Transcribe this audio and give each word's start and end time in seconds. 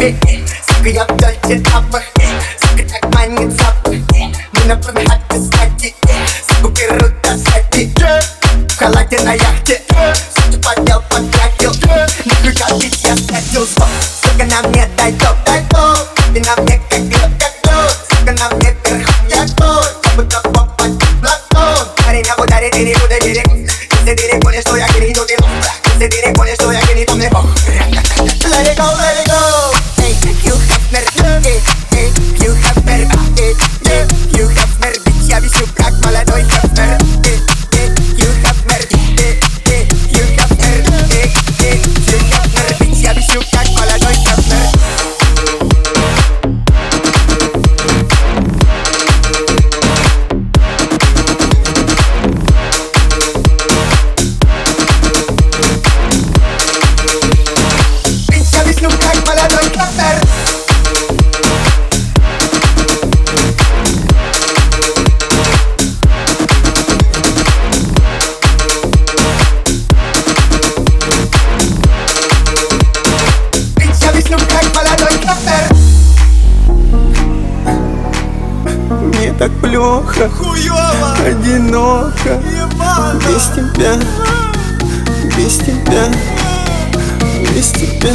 Sabi, 0.00 0.16
sabi 0.64 0.96
ang 0.96 1.12
dalgin 1.20 1.60
apa 1.76 2.00
Sakit 2.56 2.88
at 2.88 3.04
mangin 3.12 3.52
sabi 3.52 4.00
Muna 4.56 4.72
pun 4.80 4.96
hati 4.96 5.30
Dari 22.50 22.66
dari 24.96 25.12
do 25.12 25.24
diri 25.24 25.40
Kasi 26.50 26.69
так 79.40 79.50
плохо. 79.62 80.28
Хуёво 80.28 81.16
Одиноко. 81.26 82.42
Ебано. 82.44 83.18
Без 83.26 83.46
тебя. 83.48 83.94
Без 85.34 85.56
тебя. 85.56 86.04
Без 87.54 87.70
тебя. 87.70 88.12